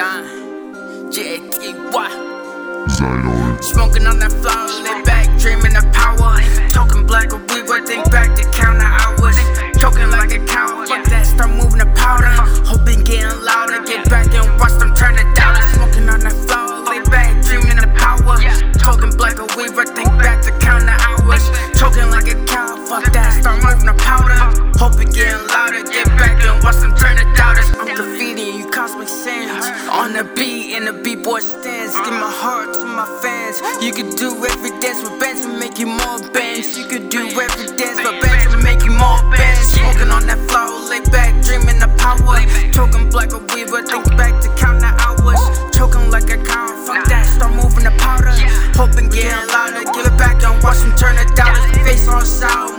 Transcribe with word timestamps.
Don. 0.00 0.24
Yeah, 1.12 1.36
Smoking 3.60 4.08
on 4.08 4.16
that 4.16 4.32
flower, 4.32 4.72
lay 4.80 4.96
back, 5.04 5.28
dreaming 5.36 5.76
of 5.76 5.84
power. 5.92 6.40
Talking 6.72 7.04
black, 7.04 7.28
but 7.28 7.44
we 7.52 7.60
were 7.68 7.84
think 7.84 8.08
back 8.08 8.32
to 8.32 8.48
count 8.56 8.80
the 8.80 8.88
hours. 8.88 9.36
Choking 9.76 10.08
like 10.08 10.32
a 10.32 10.40
cow, 10.48 10.88
fuck 10.88 11.04
that, 11.12 11.28
start 11.28 11.52
moving 11.52 11.84
the 11.84 11.90
powder. 11.92 12.32
Hoping 12.64 13.04
getting 13.04 13.28
louder, 13.44 13.84
get 13.84 14.08
back 14.08 14.32
and 14.32 14.48
watch 14.56 14.72
them 14.80 14.96
turn 14.96 15.20
to 15.20 15.26
dollars. 15.36 15.68
Smoking 15.76 16.08
on 16.08 16.24
that 16.24 16.36
flower, 16.48 16.80
lay 16.88 17.04
back, 17.12 17.36
dreaming 17.44 17.76
of 17.76 17.92
power. 17.92 18.40
Talking 18.80 19.12
black, 19.20 19.36
but 19.36 19.52
we 19.52 19.68
were 19.68 19.84
think 19.84 20.08
back 20.16 20.40
to 20.48 20.52
count 20.64 20.88
the 20.88 20.96
hours. 20.96 21.44
Choking 21.76 22.08
like 22.08 22.24
a 22.24 22.40
cow, 22.48 22.72
fuck 22.88 23.04
that, 23.12 23.36
start 23.44 23.60
moving 23.60 23.84
the 23.84 23.96
powder. 24.00 24.32
Hoping 24.80 25.12
getting 25.12 25.44
louder, 25.52 25.84
get 25.84 26.08
back 26.16 26.40
and 26.40 26.56
watch 26.64 26.80
them 26.80 26.96
turn 26.96 27.20
to 27.20 27.28
dollars 27.36 27.89
the 30.20 30.34
beat, 30.36 30.76
in 30.76 30.84
the 30.84 30.92
b-boy 30.92 31.40
stance. 31.40 31.96
Give 31.96 32.12
my 32.12 32.28
heart 32.28 32.74
to 32.76 32.84
my 32.84 33.08
fans. 33.24 33.56
You 33.80 33.88
could 33.88 34.20
do 34.20 34.28
every 34.44 34.68
dance 34.76 35.00
with 35.00 35.16
bands 35.16 35.40
to 35.46 35.48
make 35.48 35.78
you 35.78 35.86
more 35.88 36.20
bands. 36.36 36.76
You 36.76 36.84
could 36.84 37.08
do 37.08 37.24
every 37.24 37.72
dance 37.80 37.96
with 38.04 38.20
bands 38.20 38.52
to 38.52 38.58
make 38.60 38.84
you 38.84 38.92
more 38.92 39.16
bands. 39.32 39.72
Smoking 39.72 40.12
on 40.12 40.28
that 40.28 40.36
flower, 40.44 40.76
lay 40.92 41.00
back, 41.08 41.32
dreaming 41.40 41.80
of 41.80 41.96
power. 41.96 42.36
Choking 42.68 43.08
black 43.08 43.32
or 43.32 43.40
weaver, 43.56 43.80
think 43.80 44.04
back 44.20 44.36
to 44.44 44.48
count 44.60 44.84
the 44.84 44.92
hours. 44.92 45.40
Choking 45.72 46.12
like 46.12 46.28
a 46.28 46.36
cow, 46.36 46.68
fuck 46.84 47.00
that, 47.08 47.24
start 47.24 47.56
moving 47.56 47.88
the 47.88 47.94
powder. 47.96 48.36
Hoping 48.76 49.08
getting 49.08 49.48
louder, 49.48 49.88
give 49.88 50.04
it 50.04 50.16
back 50.20 50.36
and 50.44 50.60
watch 50.60 50.84
them 50.84 50.92
turn 51.00 51.16
it 51.16 51.32
down. 51.32 51.56
Face 51.80 52.04
all 52.08 52.20
sour 52.20 52.76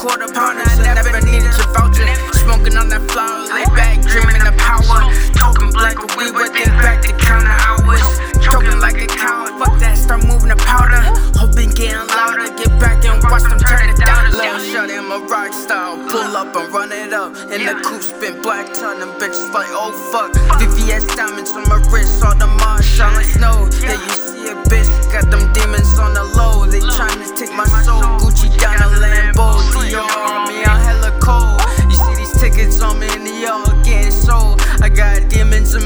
quarter 0.00 0.32
pounders, 0.32 0.80
I 0.80 0.96
never 0.96 1.20
needed 1.20 1.52
your 1.60 1.68
voucher. 1.76 2.08
Smoking 2.32 2.72
on 2.80 2.88
that 2.88 3.04
flower, 3.12 3.44
lay 3.52 3.68
back, 3.76 4.00
dreaming 4.00 4.40
of 4.48 4.56
power. 4.56 5.12
Talking 5.36 5.68
black, 5.76 6.00
but 6.00 6.16
we 6.16 6.32
would 6.32 6.56
think 6.56 6.72
back 6.80 7.04
to 7.04 7.12
count 7.20 7.44
the 7.44 7.52
hours. 7.52 8.00
Choking 8.40 8.80
like 8.80 8.96
a 8.96 9.04
cow, 9.04 9.44
fuck 9.60 9.76
that, 9.76 10.00
start 10.00 10.24
moving 10.24 10.48
the 10.48 10.56
powder. 10.56 11.04
Hoping 11.36 11.68
getting 11.76 12.00
louder, 12.16 12.48
get 12.56 12.72
back 12.80 13.04
and 13.04 13.20
watch 13.28 13.44
them 13.44 13.60
turn 13.60 13.92
it 13.92 14.00
down. 14.00 14.32
Little 14.32 14.64
shot 14.72 14.88
in 14.88 15.04
my 15.04 15.20
rock 15.28 15.52
style, 15.52 16.00
pull 16.08 16.32
up 16.32 16.56
and 16.56 16.72
run 16.72 16.88
it 16.96 17.12
up. 17.12 17.36
In 17.52 17.68
the 17.68 17.76
coupe, 17.84 18.00
spin 18.00 18.40
black 18.40 18.72
ton, 18.72 19.04
them 19.04 19.12
bitches 19.20 19.52
like, 19.52 19.68
oh 19.68 19.92
fuck. 20.08 20.32
VVS 20.56 21.12
diamonds 21.12 21.52
on 21.52 21.68
my 21.68 21.76
wrist, 21.92 22.24
all 22.24 22.32
the 22.40 22.48
mud 22.48 22.80
shine 22.80 23.12
like 23.20 23.28
snow. 23.28 23.68
Yeah, 23.84 24.00
you 24.00 24.16
see 24.16 24.48
a 24.48 24.56
bitch, 24.64 24.88
got 25.12 25.28
them 25.28 25.52
demons 25.52 25.92
on 26.00 26.16
the 26.16 26.24
low. 26.24 26.64
They 26.64 26.80
trying 26.80 27.20
to 27.20 27.28
take 27.36 27.52
my 27.52 27.68
soul, 27.84 28.00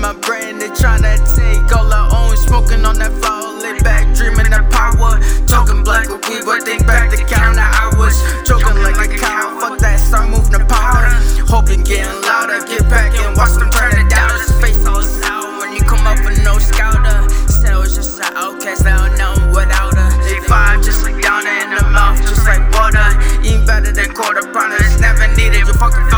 my 0.04 0.12
brand 0.20 0.60
they 0.60 0.68
tryna 0.68 1.16
take 1.32 1.64
all 1.72 1.88
I 1.88 2.04
own. 2.12 2.36
Smoking 2.36 2.84
on 2.84 3.00
that 3.00 3.12
fall, 3.24 3.56
lay 3.64 3.80
back, 3.80 4.04
dreaming 4.12 4.52
of 4.52 4.68
power. 4.68 5.16
Talking 5.48 5.80
black 5.80 6.12
with 6.12 6.20
we 6.28 6.44
but 6.44 6.60
think 6.68 6.84
back 6.84 7.08
the 7.08 7.24
counter 7.24 7.64
hours. 7.64 8.20
Choking 8.44 8.84
like 8.84 9.00
a 9.00 9.08
cow, 9.16 9.56
fuck 9.56 9.80
that, 9.80 9.96
start 9.96 10.28
moving 10.28 10.52
the 10.52 10.60
powder. 10.68 11.08
Hoping 11.48 11.80
getting 11.88 12.20
louder, 12.20 12.60
get 12.68 12.84
back 12.92 13.16
and 13.16 13.32
watch 13.32 13.56
them 13.56 13.72
turn 13.72 13.96
it 13.96 14.12
down. 14.12 14.28
His 14.36 14.52
face 14.60 14.84
all 14.84 15.00
sour 15.00 15.56
when 15.56 15.72
you 15.72 15.80
come 15.88 16.04
up 16.04 16.20
with 16.20 16.36
no 16.44 16.60
scouter. 16.60 17.24
Said 17.48 17.72
was 17.80 17.96
just 17.96 18.20
an 18.20 18.28
outcast, 18.36 18.84
I 18.84 19.08
don't 19.08 19.16
know 19.16 19.34
without 19.56 19.96
her. 19.96 20.10
G5 20.28 20.84
just 20.84 21.00
like 21.00 21.16
down 21.24 21.48
in 21.48 21.80
the 21.80 21.84
mouth, 21.88 22.20
just 22.28 22.44
like 22.44 22.60
water. 22.76 23.08
Even 23.40 23.64
better 23.64 23.92
than 23.92 24.12
quarter 24.12 24.44
pounder, 24.52 24.76
it's 24.84 25.00
never 25.00 25.32
needed. 25.32 25.64
You 25.64 25.72
fucking 25.80 26.12